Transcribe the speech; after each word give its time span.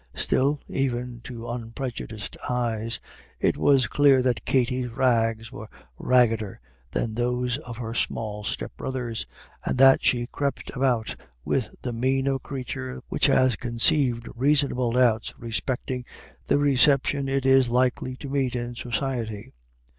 Still, 0.15 0.59
even 0.67 1.21
to 1.25 1.47
unprejudiced 1.47 2.35
eyes, 2.49 2.99
it 3.39 3.55
was 3.55 3.85
clear 3.85 4.23
that 4.23 4.45
Katty's 4.45 4.87
rags 4.89 5.51
were 5.51 5.69
raggeder 5.99 6.59
than 6.89 7.13
those 7.13 7.59
of 7.59 7.77
her 7.77 7.93
small 7.93 8.43
step 8.43 8.71
brothers, 8.75 9.27
and 9.63 9.77
that 9.77 10.01
she 10.01 10.25
crept 10.25 10.71
about 10.75 11.15
with 11.45 11.75
the 11.83 11.93
mien 11.93 12.25
of 12.25 12.35
a 12.37 12.39
creature 12.39 13.03
which 13.09 13.27
has 13.27 13.55
conceived 13.55 14.27
reasonable 14.35 14.91
doubts 14.93 15.35
respecting 15.37 16.03
the 16.45 16.57
reception 16.57 17.29
it 17.29 17.45
is 17.45 17.69
likely 17.69 18.15
to 18.15 18.27
meet 18.27 18.55
in 18.55 18.73
society. 18.73 19.53